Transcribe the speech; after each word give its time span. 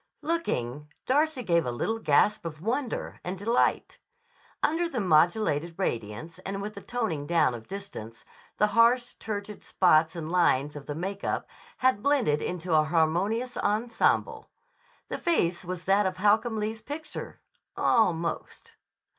Looking, 0.23 0.89
Darcy 1.05 1.43
gave 1.43 1.63
a 1.63 1.71
little 1.71 1.99
gasp 1.99 2.43
of 2.43 2.59
wonder 2.59 3.19
and 3.23 3.37
delight. 3.37 3.99
Under 4.63 4.89
the 4.89 4.99
modulated 4.99 5.75
radiance 5.77 6.39
and 6.39 6.59
with 6.59 6.73
the 6.73 6.81
toning 6.81 7.27
down 7.27 7.53
of 7.53 7.67
distance, 7.67 8.25
the 8.57 8.65
harsh, 8.65 9.13
turgid 9.19 9.61
spots 9.61 10.15
and 10.15 10.27
lines 10.27 10.75
of 10.75 10.87
the 10.87 10.95
make 10.95 11.23
up 11.23 11.47
had 11.77 12.01
blended 12.01 12.41
into 12.41 12.73
a 12.73 12.83
harmonious 12.85 13.55
ensemble. 13.57 14.49
The 15.09 15.19
face 15.19 15.63
was 15.63 15.85
that 15.85 16.07
of 16.07 16.17
Holcomb 16.17 16.57
Lee's 16.57 16.81
picture—almost. 16.81 18.71